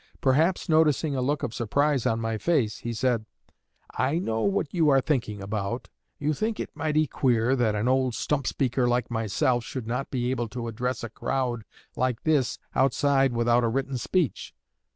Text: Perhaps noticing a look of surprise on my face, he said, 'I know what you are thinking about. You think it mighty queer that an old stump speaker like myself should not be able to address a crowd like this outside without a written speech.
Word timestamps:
Perhaps 0.19 0.67
noticing 0.67 1.15
a 1.15 1.21
look 1.21 1.43
of 1.43 1.53
surprise 1.53 2.07
on 2.07 2.19
my 2.19 2.39
face, 2.39 2.79
he 2.79 2.91
said, 2.91 3.23
'I 3.99 4.17
know 4.17 4.41
what 4.41 4.73
you 4.73 4.89
are 4.89 4.99
thinking 4.99 5.43
about. 5.43 5.89
You 6.17 6.33
think 6.33 6.59
it 6.59 6.71
mighty 6.75 7.05
queer 7.05 7.55
that 7.55 7.75
an 7.75 7.87
old 7.87 8.15
stump 8.15 8.47
speaker 8.47 8.87
like 8.87 9.11
myself 9.11 9.63
should 9.63 9.85
not 9.85 10.09
be 10.09 10.31
able 10.31 10.47
to 10.47 10.67
address 10.67 11.03
a 11.03 11.09
crowd 11.11 11.65
like 11.95 12.23
this 12.23 12.57
outside 12.73 13.33
without 13.33 13.63
a 13.63 13.67
written 13.69 13.99
speech. 13.99 14.55